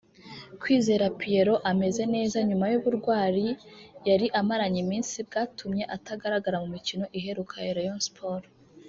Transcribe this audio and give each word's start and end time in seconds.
Kwizera 0.61 1.05
Pierrot 1.19 1.61
ameze 1.71 2.03
neza 2.15 2.37
nyuma 2.49 2.65
y’uburwayi 2.71 3.47
yari 4.09 4.27
amaranye 4.39 4.79
iminsi 4.85 5.15
bwatumye 5.27 5.83
atagaragara 5.95 6.57
mu 6.63 6.67
mikino 6.75 7.05
iheruka 7.17 7.55
ya 7.65 7.75
Rayon 7.77 8.01
Sports 8.09 8.49